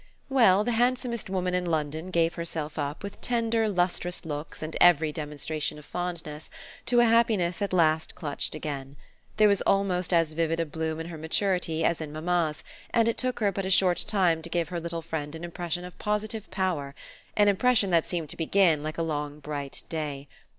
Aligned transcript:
Well, 0.29 0.63
the 0.63 0.71
handsomest 0.71 1.29
woman 1.29 1.53
in 1.53 1.67
London 1.67 2.09
gave 2.09 2.33
herself 2.33 2.79
up, 2.79 3.03
with 3.03 3.21
tender 3.21 3.69
lustrous 3.69 4.25
looks 4.25 4.63
and 4.63 4.75
every 4.81 5.11
demonstration 5.11 5.77
of 5.77 5.85
fondness, 5.85 6.49
to 6.87 7.01
a 7.01 7.05
happiness 7.05 7.61
at 7.61 7.71
last 7.71 8.15
clutched 8.15 8.55
again. 8.55 8.95
There 9.37 9.47
was 9.47 9.61
almost 9.61 10.11
as 10.11 10.33
vivid 10.33 10.59
a 10.59 10.65
bloom 10.65 10.99
in 10.99 11.09
her 11.09 11.19
maturity 11.19 11.83
as 11.85 12.01
in 12.01 12.11
mamma's, 12.11 12.63
and 12.89 13.07
it 13.07 13.15
took 13.19 13.41
her 13.41 13.51
but 13.51 13.63
a 13.67 13.69
short 13.69 14.03
time 14.07 14.41
to 14.41 14.49
give 14.49 14.69
her 14.69 14.79
little 14.79 15.03
friend 15.03 15.35
an 15.35 15.43
impression 15.43 15.85
of 15.85 15.99
positive 15.99 16.49
power 16.49 16.95
an 17.37 17.47
impression 17.47 17.91
that 17.91 18.07
seemed 18.07 18.31
to 18.31 18.35
begin 18.37 18.81
like 18.81 18.97
a 18.97 19.03
long 19.03 19.37
bright 19.39 19.83
day. 19.87 20.27